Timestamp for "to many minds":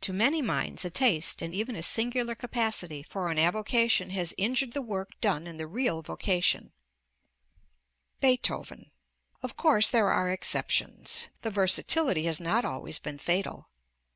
0.00-0.84